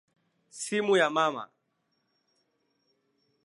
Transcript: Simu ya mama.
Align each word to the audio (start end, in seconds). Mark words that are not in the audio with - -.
Simu 0.61 0.95
ya 0.97 1.09
mama. 1.09 1.43